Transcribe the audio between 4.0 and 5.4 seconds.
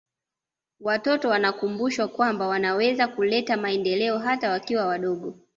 hata wakiwa wadogo